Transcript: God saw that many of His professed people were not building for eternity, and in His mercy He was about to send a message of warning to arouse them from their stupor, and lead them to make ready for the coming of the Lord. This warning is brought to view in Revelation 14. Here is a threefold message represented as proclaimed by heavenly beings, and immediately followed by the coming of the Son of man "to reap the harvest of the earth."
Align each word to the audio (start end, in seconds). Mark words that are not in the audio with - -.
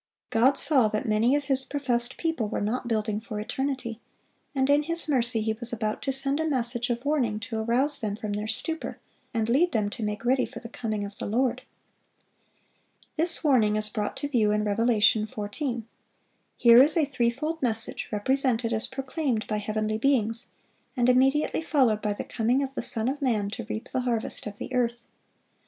God 0.31 0.57
saw 0.57 0.87
that 0.87 1.07
many 1.07 1.35
of 1.35 1.43
His 1.43 1.63
professed 1.63 2.17
people 2.17 2.49
were 2.49 2.59
not 2.59 2.87
building 2.87 3.19
for 3.21 3.39
eternity, 3.39 3.99
and 4.55 4.67
in 4.67 4.81
His 4.81 5.07
mercy 5.07 5.41
He 5.43 5.53
was 5.53 5.71
about 5.71 6.01
to 6.01 6.11
send 6.11 6.39
a 6.39 6.49
message 6.49 6.89
of 6.89 7.05
warning 7.05 7.39
to 7.41 7.59
arouse 7.59 7.99
them 7.99 8.15
from 8.15 8.33
their 8.33 8.47
stupor, 8.47 8.97
and 9.31 9.47
lead 9.47 9.73
them 9.73 9.91
to 9.91 10.01
make 10.01 10.25
ready 10.25 10.47
for 10.47 10.59
the 10.59 10.69
coming 10.69 11.05
of 11.05 11.19
the 11.19 11.27
Lord. 11.27 11.61
This 13.15 13.43
warning 13.43 13.75
is 13.75 13.89
brought 13.89 14.17
to 14.17 14.27
view 14.27 14.49
in 14.51 14.63
Revelation 14.63 15.27
14. 15.27 15.85
Here 16.57 16.81
is 16.81 16.97
a 16.97 17.05
threefold 17.05 17.61
message 17.61 18.09
represented 18.11 18.73
as 18.73 18.87
proclaimed 18.87 19.45
by 19.45 19.57
heavenly 19.57 19.99
beings, 19.99 20.47
and 20.97 21.09
immediately 21.09 21.61
followed 21.61 22.01
by 22.01 22.13
the 22.13 22.23
coming 22.23 22.63
of 22.63 22.73
the 22.73 22.81
Son 22.81 23.07
of 23.07 23.21
man 23.21 23.51
"to 23.51 23.65
reap 23.65 23.91
the 23.91 24.01
harvest 24.01 24.47
of 24.47 24.57
the 24.57 24.73
earth." 24.73 25.05